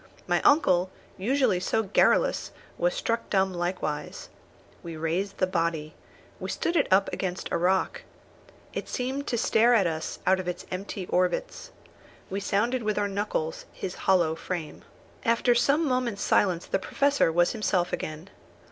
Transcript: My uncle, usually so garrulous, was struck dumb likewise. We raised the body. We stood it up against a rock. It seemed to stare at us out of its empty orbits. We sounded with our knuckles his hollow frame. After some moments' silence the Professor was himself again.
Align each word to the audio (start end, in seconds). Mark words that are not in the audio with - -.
My 0.25 0.41
uncle, 0.41 0.89
usually 1.15 1.59
so 1.59 1.83
garrulous, 1.83 2.49
was 2.75 2.95
struck 2.95 3.29
dumb 3.29 3.53
likewise. 3.53 4.29
We 4.81 4.97
raised 4.97 5.37
the 5.37 5.45
body. 5.45 5.93
We 6.39 6.49
stood 6.49 6.75
it 6.75 6.87
up 6.91 7.07
against 7.13 7.51
a 7.51 7.57
rock. 7.57 8.01
It 8.73 8.89
seemed 8.89 9.27
to 9.27 9.37
stare 9.37 9.75
at 9.75 9.85
us 9.85 10.17
out 10.25 10.39
of 10.39 10.47
its 10.47 10.65
empty 10.71 11.05
orbits. 11.05 11.69
We 12.31 12.39
sounded 12.39 12.81
with 12.81 12.97
our 12.97 13.07
knuckles 13.07 13.65
his 13.73 13.93
hollow 14.09 14.33
frame. 14.33 14.83
After 15.23 15.53
some 15.53 15.87
moments' 15.87 16.23
silence 16.23 16.65
the 16.65 16.79
Professor 16.79 17.31
was 17.31 17.51
himself 17.51 17.93
again. 17.93 18.31